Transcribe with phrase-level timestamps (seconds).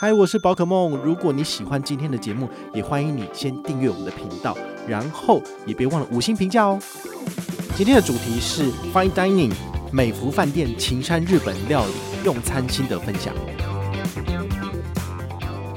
[0.00, 0.96] 嗨，我是宝可梦。
[0.98, 6.78] 如果你喜欢今天的节目，也欢迎你先订阅我们的频道，然后也别忘了五星评价哦。
[7.74, 9.52] 今天的主题是 Fine Dining
[9.92, 11.92] 美福饭店秦山日本料理
[12.24, 13.34] 用餐心得分享。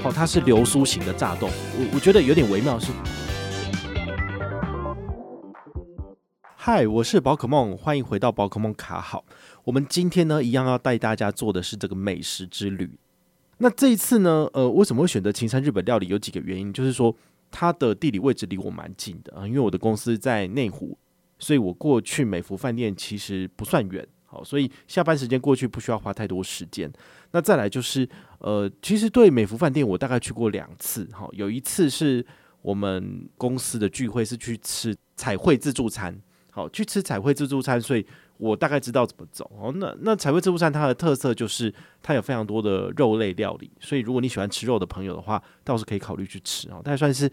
[0.03, 2.91] 哦，它是流苏型的炸豆，我我觉得有点微妙是。
[6.55, 9.25] 嗨，我是宝可梦，欢迎回到宝可梦卡好。
[9.63, 12.99] 我们今天呢，一样要带大家做的是这个美食之旅。
[13.61, 16.07] 那这一次呢，呃，为什么会选择青山日本料理？
[16.07, 17.15] 有几个原因，就是说
[17.51, 20.97] 它的地理位置离我蛮近的啊，因为我的公司在内湖，
[21.37, 26.91] 所以我过去美福饭店其实不算远，好，所以下班时间过去不需要花太多时间。
[27.33, 32.25] 那再来就是，呃，其实对美福饭店我大概去过两次，哈，有一次是
[32.63, 36.19] 我们公司的聚会是去吃彩绘自助餐，
[36.49, 38.03] 好，去吃彩绘自助餐，所以。
[38.41, 39.71] 我大概知道怎么走哦。
[39.75, 46.81] 那那彩绘自助餐它的特色就是它有非常多的肉类料理，所以如果你喜欢吃肉的朋友的话，倒是可以考虑去吃哦。
[46.83, 47.31] 它算是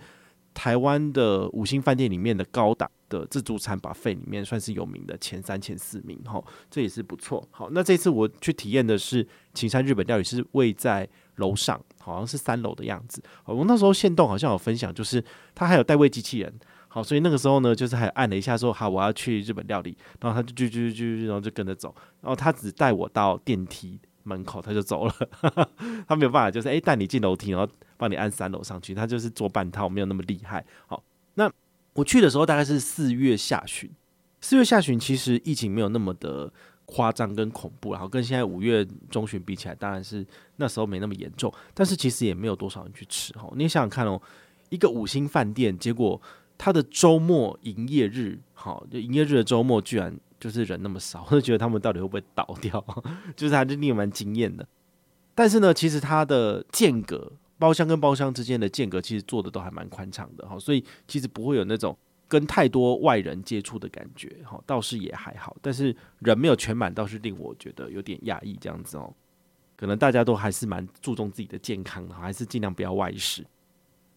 [0.52, 7.46] 台湾的五星饭店里面的高档的自助餐把费里面算是有名的前三、前四名哈，这也是不错。
[7.50, 13.22] 好，那这次我去体验的是青山日本料理，是位在楼上，好像是三楼的样子。
[13.46, 15.24] 我那时候现动好像有分享，就是
[15.54, 16.52] 它还有带位机器人。
[16.90, 25.14] 好，所以那个时候呢，就是还按了一下说好，我要去日本料理，然后他就就就就然后就跟着走，然后他只带我到电梯门口，他就走了，
[26.08, 30.64] 他没有办法，就是诶带你进楼梯，然后帮你按三楼上去，他就是做半套，没有那么厉害。
[30.86, 31.02] 好，
[31.34, 31.52] 那
[31.92, 33.90] 我去的时候大概是四月下旬，
[34.40, 36.50] 四月下旬其实疫情没有那么的
[36.86, 43.34] 夸张跟恐怖，然后跟现在五月中旬比起来，当然是那时候没那么严重，但是其实也没有多少人去吃。
[43.34, 44.18] 哈，你想想看哦，
[44.70, 46.18] 一个五星饭店，结果。
[46.58, 52.84] 他的周末营业日，好，就营业日的周末居然就是人那么少， 我就觉得他们到底会不会倒掉？
[53.36, 54.66] 就是还是令蛮惊艳的。
[55.34, 65.56] 但是呢，其实它的间隔，包厢跟包厢之间的间隔，其实做的都还蛮宽敞的，哈，所以其实不会有那种跟太多外人接触的感觉，哈，倒是也还好。
[65.62, 69.14] 但是人没有全满，倒是令我觉得有点压抑，这样子哦。
[69.76, 73.44] 可能大家都还是蛮注重自己的健康的，还是尽量不要外食。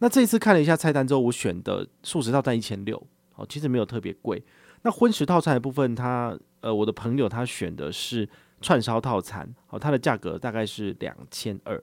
[0.02, 3.02] 那这一次看了一下菜单之后，我选的素食套餐一千六，
[3.34, 4.44] 好，其实没有特别贵。
[4.82, 8.28] 那荤食套餐的部分，他呃，我的朋友他选的是
[8.62, 11.80] 串烧套餐，好，它的价格大概是两千二。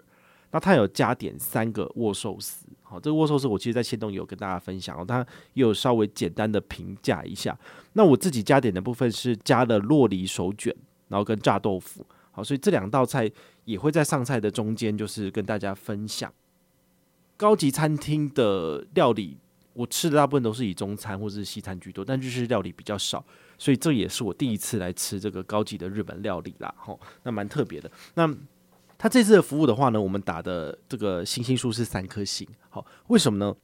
[0.51, 5.25] 那他有加点三个握寿司，好，这个握寿司我其实在线动有跟大家分享，他
[5.55, 7.57] 也有稍微简单的评价一下。
[7.93, 10.75] 那我自己加点的部分是加了洛梨手卷，
[11.07, 13.31] 然后跟炸豆腐，好，所以这两道菜
[13.65, 16.33] 也会在上菜的中间，就是跟大家分享。
[17.39, 19.39] 高级餐厅的料理，
[19.73, 23.25] 我吃的大部分都是以中餐或者是西餐居多，但日式料理比较少，
[23.57, 27.89] 所以这也是我第一次来吃这个高级的日本料理啦，吼，那蛮特别的。
[28.15, 28.29] 那
[28.99, 33.55] 他这次的服务的话呢，我们打的这个星星数是三颗星，好，为什么呢？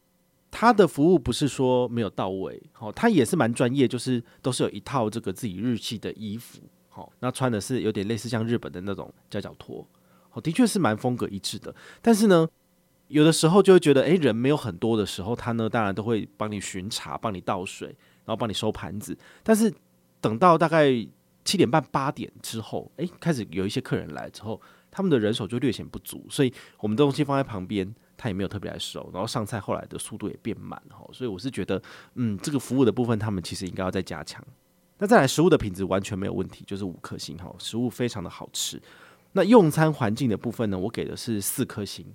[0.52, 9.84] 他的服务不是说没有到位，好，他也是蛮专业，就是都是有一套这个自己日系的衣服，好，那穿的是有点类似像日本的那种夹脚拖，
[10.30, 12.48] 好，的确是蛮风格一致的，但是呢。
[13.08, 17.88] 有的时候就会觉得，诶、人没有很多的时候，他呢当然都会帮你巡查、帮你倒水，
[18.24, 19.16] 然后帮你收盘子。
[19.42, 19.72] 但是
[20.20, 20.90] 等到大概
[21.44, 24.60] 七点半、八点之后，诶、开始有一些客人来之后，
[24.90, 31.06] 他们的人手就略显不足，所以我们的东西放在旁边，他也没有特别来收，然后上菜后来的速度也变慢哈。
[31.12, 31.80] 所以我是觉得，
[32.14, 34.42] 嗯，这个服务的部分，他们其实应该要再加强。
[34.98, 38.80] 那再来，食物的品质完全没有问题，就是五颗星哈，食物非常的好吃。
[39.32, 42.06] 那用餐环境的部分呢，我给的是四颗星。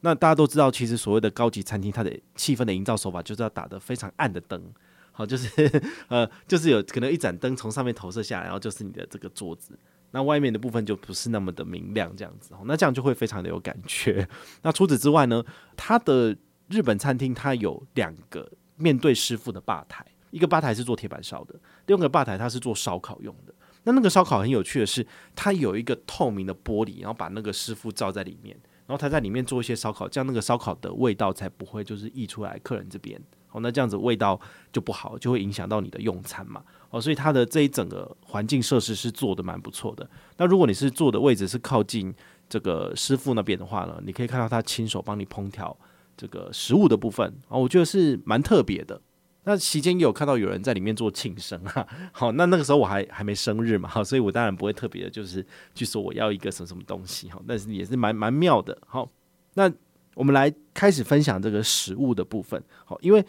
[0.00, 4.62] 那大家都知道，其实所谓的高级餐厅，它的气氛的营造手法就是要打得非常暗的灯，
[5.10, 9.76] 好，就是 呃，就是有可能一盏灯从上面投射下来，然后就是你的这个桌子，
[10.12, 14.28] 那外面的部分就不是那么的明亮，这样子，那这样就会非常的有感觉。
[14.62, 15.44] 那除此之外呢，
[15.76, 16.36] 它的
[16.68, 23.52] 日本餐厅它有两个面对师傅的吧台，一个吧台是做铁板烧的，另外一个吧台它是做烧烤用的。
[23.82, 25.04] 那那个烧烤很有趣的是，
[25.34, 28.56] 它有一个透明的玻璃，然后把那个师傅罩在里面。
[28.88, 33.20] 然后他在里面做一些烧烤，这样那个烧烤的味道才不会就是溢出来客人这边。
[33.52, 34.40] 哦，那这样子味道
[34.72, 36.62] 就不好，就会影响到你的用餐嘛。
[36.88, 40.08] 哦，所以它的这一整个环境设施是做的蛮不错的。
[40.38, 42.14] 那如果你是坐的位置是靠近
[42.48, 45.76] 这个师傅那边的话呢，你可以看到他亲手帮你烹调
[46.16, 48.98] 这个食物的部分啊，我觉得是蛮特别的。
[49.44, 55.44] 那期间有看到有人在里面做庆生哈， 好，那那个时候我还还没生日嘛，好，所以我当然不会特别的，就是
[55.74, 58.76] 去说我要一个什么什么东西哈，但是也是蛮蛮妙的。
[58.86, 59.10] 好，
[59.54, 59.72] 那
[60.14, 62.62] 我们来开始分享这个食物的部分。
[62.84, 63.24] 好，因为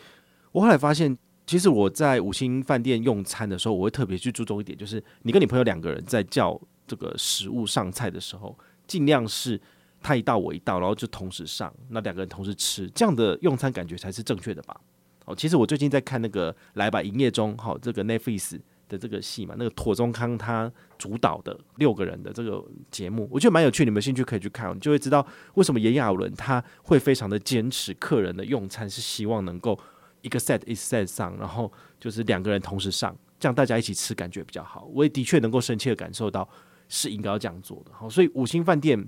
[0.52, 9.58] 我后来发现，其实我在五星饭店用餐的时候，我会特别去注重一点，就是你跟你朋友两个人在叫这个食物上菜的时候，尽量是
[10.02, 14.76] 他一道我一道，然后就同时上，那两个人同时吃，这样的用餐感觉才是正确的吧？
[15.30, 29.80] 哦，其实我最近在看那个《来吧营业中》好，这个 Netflix 的这个戏嘛，那个妥中康他主导的六个人的这个节目，我觉得蛮有趣，你们有兴趣可以去看，你就会知道为什么炎亚纶他会非常的坚持客人的用餐是希望能够
[30.24, 34.90] 一个 set 一 set 上，然后就是两个人同时上，这样大家一起吃感觉比较好。
[34.92, 36.50] 我也的确能够深切的感受到
[36.88, 37.92] 是应该要这样做的。
[37.94, 39.08] 好，所以五星饭店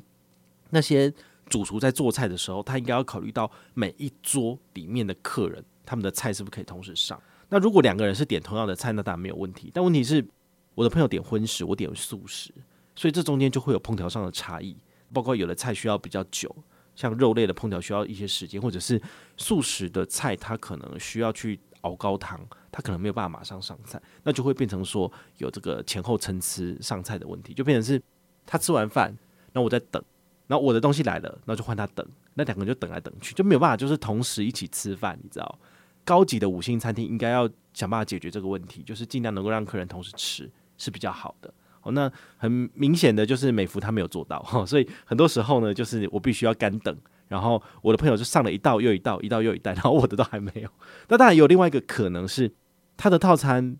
[0.70, 1.12] 那些
[1.50, 5.66] 主厨在做菜的时候，他应该要考虑到每一桌里面的客人。
[5.92, 7.22] 他们的菜是不是可以同时上？
[7.50, 9.70] 那如果两个人是点同样的菜，那当然没有问题。
[9.74, 10.26] 但问题是，
[10.74, 12.50] 我的朋友点荤食，我点素食，
[12.96, 14.74] 所以这中间就会有烹调上的差异。
[15.12, 16.56] 包括有的菜需要比较久，
[16.96, 19.02] 像肉类的烹调需要一些时间，或者是
[19.36, 22.40] 素食的菜，它可能需要去熬高汤，
[22.72, 28.02] 它可能没有办法马上上菜，那就会变成说有这个前后参差上菜的问题，就变成是
[28.46, 29.08] 他吃完饭，
[29.52, 30.02] 然后我在等，
[30.48, 35.60] 然后我的东西来了，那就换他等，那两个人就等来等去，就没有办法就是同时一起吃饭，你知道？
[36.04, 41.54] 高级的五星餐厅应该要想办法解决这个问题，就是尽量能够让客人同时吃是比较好的。
[41.84, 46.96] 哦，那很明显的就是美福他没有做到哈， 所以很多时候呢，就是我必须要干等，
[47.28, 50.70] 然后我的朋友就上了一道又一道，一道又一道， 然后我的都还没有。
[51.08, 52.54] 那当然有另外一个可能是，
[52.96, 53.76] 他的套餐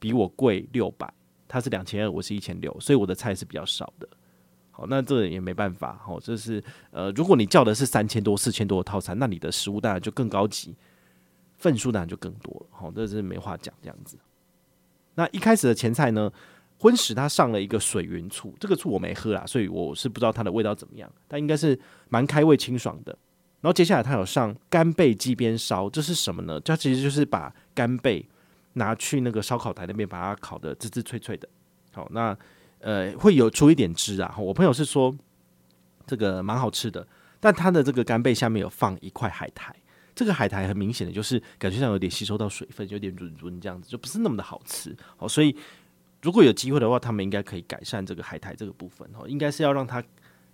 [0.00, 1.12] 比我贵六百，
[1.46, 4.08] 他是两千二，我是一千六，所以我的菜是比较少的。
[4.72, 6.60] 好，那这也没办法，哦，这是
[6.90, 10.74] 呃，如果你叫的是三千多、四千多的套餐，那你的食物当然就更高级。
[11.64, 14.18] 份数当然就更多了，好，这是没话讲这样子。
[15.14, 16.30] 那一开始的前菜呢，
[16.76, 21.78] 荤食它上了一个水云醋，这个醋我没喝啦，所以我是不知道它的味道怎么样，但应该是
[22.10, 23.16] 蛮开胃清爽的。
[23.62, 26.60] 然后接下来它有上干贝鸡边烧，这是什么呢？
[26.60, 28.28] 它其实就是把干贝
[28.74, 31.48] 拿去那个烧烤台那边把它烤得滋滋脆脆的。
[31.92, 32.36] 好，那
[32.80, 34.34] 呃会有出一点汁啊。
[34.36, 35.16] 我朋友是说
[36.06, 37.08] 这个蛮好吃的，
[37.40, 39.74] 但它的这个干贝下面有放一块海苔。
[40.14, 44.96] 这个海苔很明显的就是感觉上有点吸收到水分，有点润润这样子，就不是那么的好吃。
[45.16, 45.56] 好，所以
[46.22, 49.08] 如果有机会的话，他们应该可以改善这个海苔这个部分。
[49.14, 50.02] 哦，应该是要让它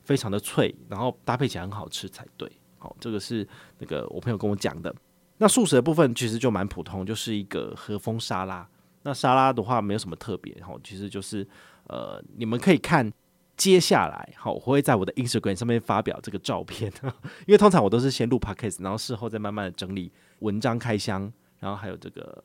[0.02, 2.50] 非常的脆，然后搭配起来很好吃才对。
[2.78, 3.46] 好，这个是
[3.78, 4.94] 那个我朋友跟我讲的。
[5.38, 8.68] 那素食的部分其实就蛮普通，就是一个和风沙拉。
[9.02, 11.46] 那沙拉的话没有什么特别，然后，其实就是
[11.88, 13.12] 呃，你们可以看。
[13.60, 16.90] 接下来，好，我会在我的 Instagram 上面发表这个照片，
[17.46, 22.42] 因为通常我都是先录 Podcast，然后事后再慢慢的整理文章开箱，然后还有这个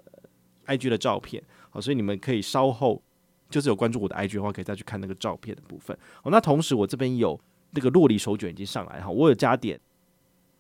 [0.66, 3.02] IG 的照片，好，所以你们可以稍后
[3.50, 5.98] 就是有关注我的 IG 的话，可以再去看那个照片的部分。
[6.22, 7.40] 好，那同时我这边有
[7.72, 9.80] 那个洛梨手卷已经上来哈，我有加点，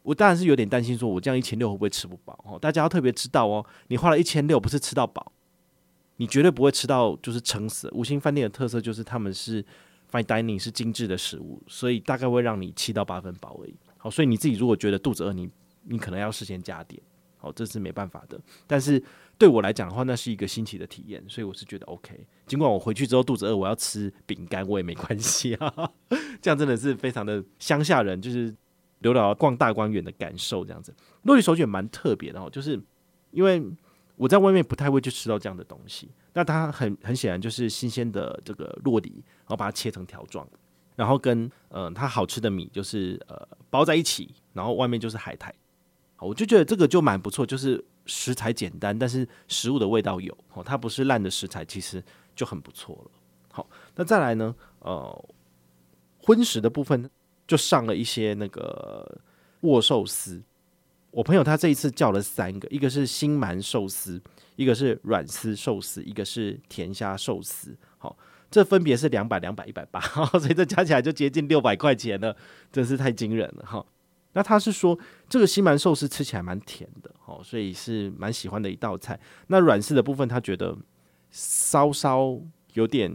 [0.03, 2.57] 我当然是有点担心，说我这样一千六会不会吃不饱哦？
[2.57, 5.33] 大家要特别知道哦，你花了一千六不是吃到饱，
[6.15, 7.91] 你绝对不会吃到就是撑死。
[7.93, 9.65] 五星饭店的特色就是他们是。
[10.11, 13.75] Fine dining 是精致的食物，所以大概会让你七到八分饱而已。
[13.97, 15.49] 好，所以你自己如果觉得肚子饿，你
[15.83, 17.01] 你可能要事先加点。
[17.37, 18.39] 好，这是没办法的。
[18.65, 19.01] 但是
[19.37, 22.25] 对我来讲的话，那是一个新奇的体验，所以我是觉得 OK。
[22.47, 25.91] 尽管我回去之后肚子饿，我要吃饼干，我也没关系啊。
[26.41, 28.55] 这样真的是非常的乡下人，就是
[28.99, 30.95] 刘姥姥逛大观园的感受这样子。
[31.25, 32.81] 酪梨手卷蛮特别的哦，就是
[33.31, 33.61] 因为
[34.15, 36.09] 我在外面不太会去吃到这样的东西。
[36.33, 40.47] 那它很很显然就是新鲜的这个酪梨，然后把它切成条状，
[40.95, 45.53] 然后跟呃它好吃的米就是呃包在一起，然后外面就是海苔，
[46.15, 52.03] 好，我就觉得这个就蛮不错，就是食材简单，但是食物的味道有，哦，它不是烂的食材，其实
[52.35, 53.11] 就很不错了。
[53.51, 55.29] 好，那再来呢，呃，
[56.17, 57.09] 荤食的部分
[57.47, 59.21] 就上了一些那个
[59.61, 60.41] 握寿司。
[61.15, 64.21] 我朋友他这一次叫了三个，一个是新鳗寿司，
[64.57, 67.73] 一个是软丝寿司，一个是甜虾寿司。
[67.97, 68.17] 好，
[68.51, 70.01] 这分别是两百、两百、一百八，
[70.37, 72.35] 所以这加起来就接近六百块钱了，
[72.69, 73.85] 真是太惊人了哈。
[74.33, 79.17] 那他是说这个新鳗寿司吃起来蛮甜的，哦，所以是蛮喜欢的一道菜。
[79.47, 80.77] 那软丝的部分他觉得
[81.31, 82.41] 稍稍。
[82.75, 83.09] 有点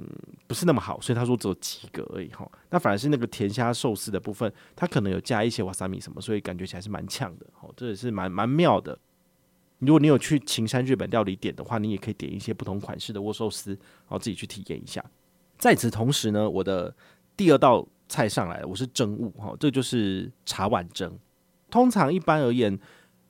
[0.46, 2.50] 不是那么好，所以他说只有几个而已哈。
[2.70, 7.46] 那反而是那个甜虾寿司的部分，它可能有加一些瓦萨米什么，所以感觉起来是蛮呛的。
[7.60, 8.98] 哦，这也是蛮蛮妙的。
[9.78, 15.04] 如果你有去晴山日本料理点的话，你也可以点一些不同款式的握寿司，然后自己去体验一下。
[15.58, 16.94] 在此同时呢，我的
[17.36, 21.18] 第二道菜上来了，我是蒸物哈，这就是茶碗蒸。
[21.70, 22.80] 通常一般而言。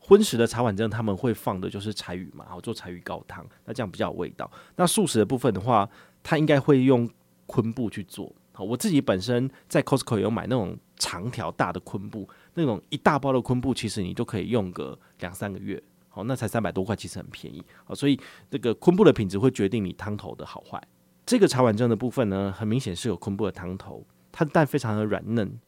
[0.02, 4.50] 荤食的茶碗蒸他们会放的就是柴鱼嘛，然后做柴鱼高汤，那这样比较有味道。
[4.74, 5.88] 那素食的部分的话，
[6.22, 7.08] 它应该会用
[7.46, 8.32] 昆布去做。
[8.52, 15.82] 好，我自己本身在 Costco 有买那种长条大的昆布，那种一大包的昆布，其实你都可以用个两三个月。
[16.08, 17.62] 好，那才三百多块，其实很便宜。
[17.84, 18.18] 好，所以
[18.50, 20.82] 这个昆布的品质会决定你汤头的好坏。
[21.24, 25.58] 这个茶碗蒸的部分呢，很明显是有昆布的汤头，它的蛋非常的软嫩。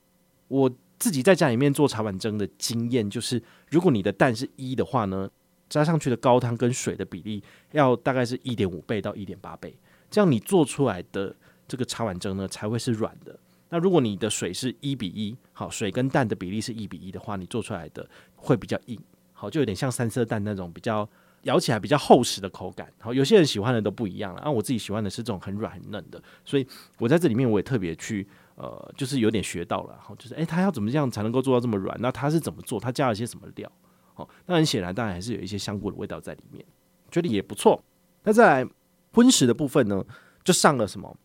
[0.49, 3.41] 我自己在家里面做茶碗蒸的经验，就是
[3.71, 5.31] 如果你的蛋是一的话呢，
[5.69, 9.75] 加上去的高汤跟水的比例要大概是一点五倍到一点八倍，
[10.13, 11.35] 这样你做出来的
[11.67, 13.37] 这个茶碗蒸呢才会是软的。
[13.71, 19.01] 那如果你的水是一比一，好，水跟蛋的比例是一比一的话，你做出来的会比较硬，
[19.33, 21.09] 好，就有点像三色蛋那种比较
[21.45, 22.93] 咬起来比较厚实的口感。
[23.01, 26.67] 好，有些人喜欢的都不一样了，啊，我自己喜欢的是这种很软很嫩的，所以
[26.99, 31.97] 我在这里面我也特别去呃，就是有点学到了，好，就是诶，他要怎么样才能够做到这么软？
[31.99, 32.79] 那他是怎么做？
[32.79, 33.73] 他加了些什么料？
[34.13, 36.63] 好，那很显然，当然还是有一些香菇的味道在里面，
[37.11, 37.83] 觉得也不错。
[38.25, 38.71] 那再来
[39.13, 40.05] 荤食的部分呢，
[40.45, 41.17] 就上了什么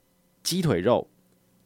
[0.44, 1.08] 鸡腿肉。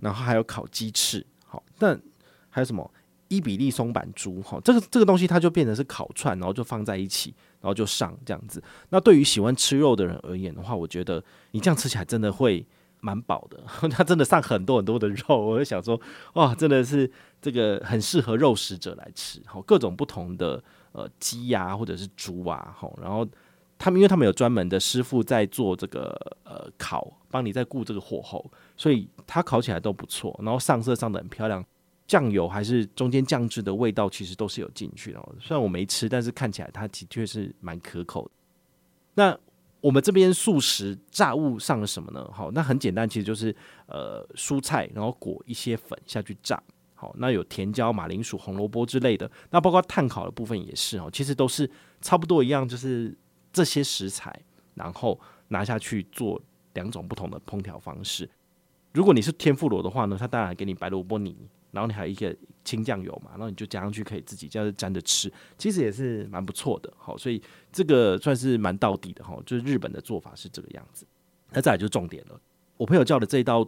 [0.04, 2.02] 然后还有烤鸡翅，好，但
[2.50, 2.92] 还有什么
[3.28, 8.60] 伊比利松板猪，哈，这个这个东西它就变成是烤串，然后就放在一起，然后就上这样子。
[8.90, 12.66] 那对于喜欢吃肉的人而言的话，我觉得你这样吃起来真的会
[13.00, 13.64] 蛮饱的。
[13.90, 16.02] 它真的上很多很多的肉，我就想说，
[16.34, 20.64] 哇，真的是这个很适合肉食者来吃，好，各种不同的
[20.94, 23.24] 呃鸡呀、啊、或者是猪啊，好，然后。
[23.84, 28.46] 他们因为他们有专门的师傅在做这个呃烤，帮你在顾这个火候，
[28.78, 30.40] 所以它烤起来都不错。
[30.44, 31.66] 然后上色上的很漂亮，
[32.06, 35.20] 酱油还是中间酱汁的味道其实都是有进去的。
[35.40, 38.30] 虽然我没吃，但是看起来它的确是蛮可口。
[39.16, 39.36] 那
[39.80, 42.30] 我们这边素食炸物上了什么呢？
[42.32, 43.56] 好，那很简单，其实就是
[43.88, 46.62] 呃蔬菜，然后裹一些粉下去炸。
[46.94, 49.28] 好，那有甜椒、马铃薯、红萝卜之类的。
[49.50, 51.68] 那包括碳烤的部分也是哦，其实都是
[52.00, 53.18] 差不多一样，就是。
[53.52, 54.38] 这些食材，
[54.76, 56.42] 然后拿下去做
[56.74, 58.30] 两种不同的烹调方式。
[58.94, 61.36] 如果你是天妇罗的话呢，它当然给你白萝卜泥，
[61.72, 66.94] 然后你还有一个清酱油嘛，然后你就加上去，可以自己这样沾着吃，其实也是蛮不错的。
[66.98, 67.42] 好，所以
[67.72, 71.06] 这个算是蛮到底的哈，就是日本的做法是这个样子。
[71.52, 72.40] 那再来就重点了，
[72.78, 73.68] 我朋友叫的这一道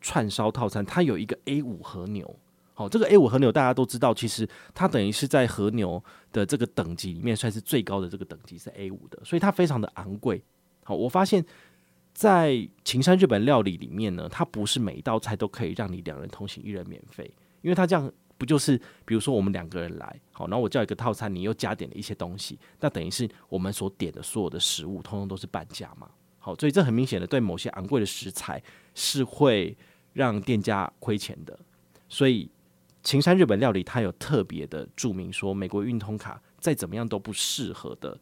[0.00, 2.36] 串烧套餐，它有一个 A 五和牛。
[2.76, 6.02] 好，这个 A 五和牛大家都知道，其实它等于是在和牛
[6.32, 10.42] 的这个等级里面算是最高的这个等级是 A 五的，所以它非常的昂贵。
[10.82, 11.44] 好，我发现，
[12.12, 26.10] 在晴山日本料理里面呢，它不是每一道菜都可以让你两人同行一人免费，因为它这样不就是，比如说我们两个人来，好，然后我叫一个套餐，你又加点了一些东西，那等于是我们所点的所有的食物，通通都是半价嘛。
[26.40, 28.60] 好，所以这很明显的对某些昂贵的食材
[28.96, 29.76] 是会
[30.12, 31.56] 让店家亏钱的，
[32.08, 32.50] 所以。
[33.04, 38.18] 晴山日本料理，它有特别的注明说，美国运通卡再怎么样都不适合的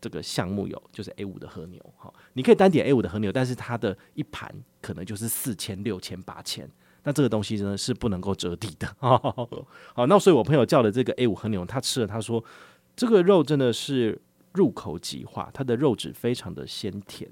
[0.00, 1.80] 这个项目有，就是 A 五的和牛。
[1.96, 6.68] 好，你可以单点 A 五的和牛，但是它的一盘可能就是四千、六千、八千，
[7.04, 8.88] 那这个东西真的是不能够折抵的。
[8.98, 12.44] 好，那所以我朋友叫的这个 A 五和牛，他吃了，他说
[12.96, 14.20] 这个肉真的是
[14.52, 17.30] 入口即化，它的肉质非常的鲜甜。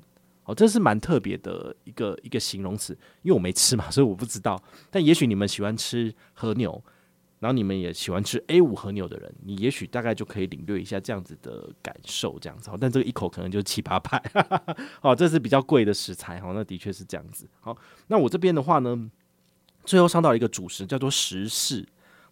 [0.54, 2.92] 这是蛮特别的一个一个形容词，
[3.22, 4.62] 因为我没吃嘛， 所以我不知道。
[4.90, 6.82] 但也许你们喜欢吃和牛，
[7.40, 12.70] 然后你们也喜欢吃 A 五和牛的人，你也许大概就可以领略一下这样子的感受，这样子。
[12.80, 14.22] 但这个一口可能就七八百，
[15.02, 17.48] 哦，这是比较贵的食材，哦，那的确是这样子。
[17.60, 19.10] 好，那我这边的话呢，
[19.84, 21.84] 最后上到一个主食叫做食事，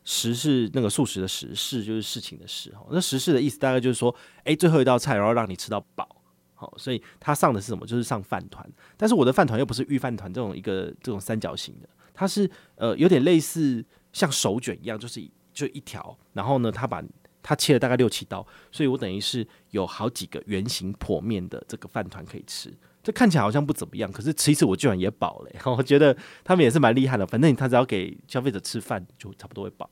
[0.04, 2.70] 食是那个素食的食，事就是事情的事。
[2.76, 6.08] 哈，那食事的意思大概就是说，诶，最后一道菜，然后让你吃到饱。
[6.60, 7.86] 好，所以他上的是什么？
[7.86, 8.70] 就是上饭团。
[8.98, 16.14] 但是我的饭团又不是御饭团这种一个这种三角形的，它是呃有点类似像手卷一样，就是就一条。
[16.34, 17.02] 然后呢，他把
[17.42, 22.70] 它切了大概六七刀，所以我等于是有好几个圆形剖面的这个饭团可以吃。
[23.02, 25.50] 这看起来好像不怎么样，可是吃一次我居然也饱了。
[25.74, 26.14] 我觉得
[26.44, 27.26] 他们也是蛮厉害的。
[27.26, 29.88] 反正他只要给消费者吃饭，就差不多会饱。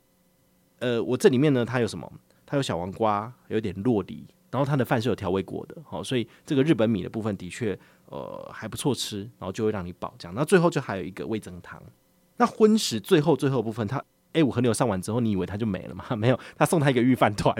[0.80, 2.12] 呃，我这里面呢，它有什么？
[2.44, 4.26] 它有小黄瓜，有点洛梨。
[4.50, 10.34] 然后它的饭是有调味过的，好，所以这个日本米的部分的确呃还不错吃，然后就会让你饱这样。
[10.34, 11.82] 那最后就还有一个味噌汤。
[12.38, 14.02] 那荤食最后最后部分，它
[14.32, 16.04] A 五和牛上完之后，你以为它就没了吗？
[16.16, 17.54] 没有，他送他一个御饭团。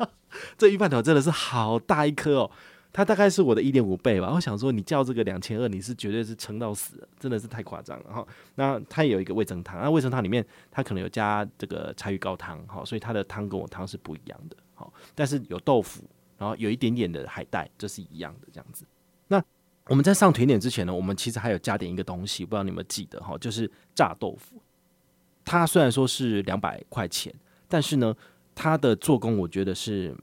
[0.58, 2.50] 这御饭团真的是好大一颗哦，
[2.92, 4.32] 它大概是我的一点五倍吧。
[4.34, 8.26] 我想说，你叫这个两千二，你是绝对是撑到死，真的是太夸张了哈。
[8.56, 16.02] 那它也有一个味噌汤，那味噌汤里面它可能有加这个柴鱼高汤，好，所以它的汤跟我汤是不一样的，好，但是有豆腐。
[16.38, 18.84] 然后有一点点的海带，这是一样的这样子。
[19.28, 19.42] 那
[19.86, 24.60] 我们在上甜点之前呢，我们其实还有加点一个东西，不知道你们记得哈，就是炸豆腐。
[25.44, 27.32] 它虽然说是两百块钱，
[27.68, 28.14] 但是呢，
[28.54, 30.16] 它的做工我觉得是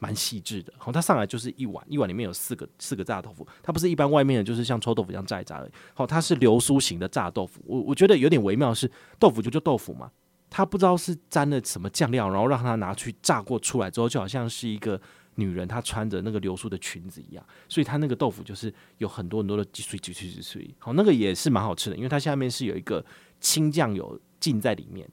[0.00, 0.72] 蛮细致的。
[0.76, 5.70] 好，它上来就是一碗，一碗里面有四个四个炸豆腐，它不是一般外面的，就是像臭豆腐一样炸一炸而已。
[5.94, 7.62] 好，它是流苏型的炸豆腐。
[7.66, 10.10] 我我觉得有点微妙是，豆腐就就豆腐嘛，
[10.50, 15.00] 它不知道是沾了什么酱料，然后让它拿去炸过出来之后，就好像是一个。
[15.38, 23.04] 女人她穿着那个流苏的裙子一样，所以她那个豆腐就是有很多很多的碎碎碎碎碎，好，那个也是蛮好吃的，因为它下面是有一个
[23.40, 25.08] 清酱油浸在里面，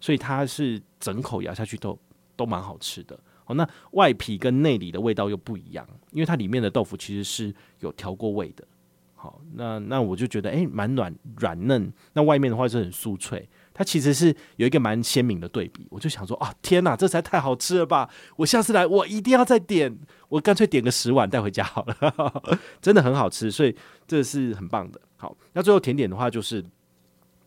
[0.00, 1.98] 所以它是整口咬下去都
[2.36, 3.18] 都蛮好吃的。
[3.44, 8.64] 好，那外皮跟内里的味道又不一样，因为它里面的豆腐其实是有调过味的。
[9.16, 13.48] 好，那那我就觉得诶，蛮软软嫩，那外面的话是很酥脆。
[13.74, 18.08] 它其实是有一个蛮鲜明的对比，我就想说啊，天哪，这才太好吃了吧！
[18.36, 23.76] 我下次来我一定要再点，我干脆点个十碗带回家好了， 真的很好吃，所以
[24.06, 25.00] 这是很棒的。
[25.16, 26.64] 好，那最后甜点的话就是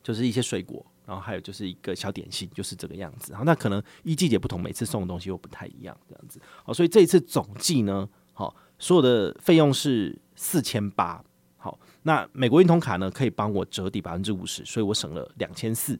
[0.03, 3.33] 就是一些水果，然后还有就是一个小点心，就是这个样子。
[3.33, 6.41] 好，那可能一季节不同，每次送的东西又不太一样，这样子。
[6.65, 11.23] 好，所以这一次总计呢，好，所有的费用是四千八。
[11.55, 15.97] 好，那美国运通卡呢可以帮我折抵百分之五十，所以我省了两千四。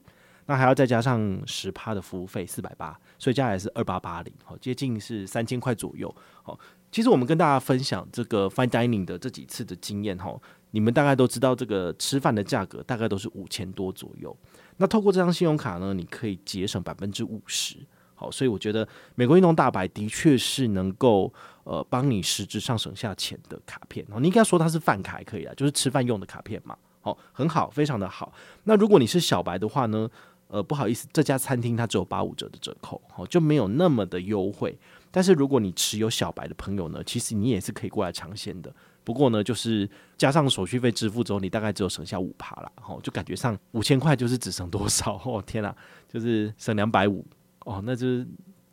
[0.48, 6.12] 那还要再加上十趴的服务费，四百八，所以加起来是二八八零，好，接近是三千块左右。
[6.42, 6.58] 好，
[6.90, 10.34] 其实我们跟大家分享这个 fine dining 的这几次的经验，哈，
[10.70, 14.34] 你们大概都知道，这个吃饭的价格大概都是五千多左右。
[14.78, 17.76] 那透过这张信用卡呢，你可以节省百分之五十。
[18.14, 21.30] 好，所以我觉得美国运动大白的确是能够
[21.64, 24.02] 呃帮你实质上省下钱的卡片。
[24.10, 26.74] 哦，你应该说它是饭卡也可以啊，就是吃饭用的卡片嘛。
[27.02, 28.32] 好，很好，非常的好。
[28.64, 30.08] 那如果你是小白的话呢？
[30.48, 34.76] 呃，不好意思，这家餐厅它只有八五折的折扣，哦，就没有那么的优惠。
[35.10, 38.74] 但是如果你持有小白的朋友呢，其实你也是可以过来尝鲜的。
[39.04, 39.88] 不过呢，就是
[40.18, 45.20] 加上手续费支付之后，你大概只有省下五趴啦，哦，就感觉上五千块就是只省多少？
[45.24, 45.74] 哦，天啊，
[46.08, 47.24] 就是省两百五
[47.64, 48.26] 哦，那就是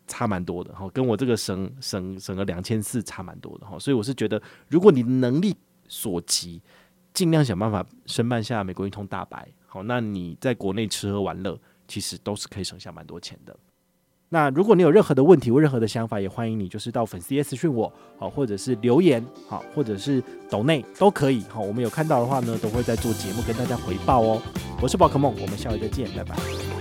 [0.08, 3.80] 差蛮多的哈，跟我这个省省省了两千四差蛮多的哈。
[3.80, 5.56] 所以我是觉得，如果你能力
[5.88, 6.62] 所及，
[7.16, 9.48] 尽量想办法申办下美国运通大白。
[9.66, 11.58] 好，那你在国内吃喝玩乐，
[11.88, 13.58] 其实都是可以省下蛮多钱的。
[14.30, 21.42] 那如果你有任何的问题或任何的想法，也欢迎你就是到粉丝页私讯我，好，或者是留言，好，或者是抖内都可以。
[21.44, 24.42] 好，我们有看到的话呢，都会在做节目跟大家回报哦。
[24.82, 26.75] 我是宝可梦，我们下回再见，拜拜。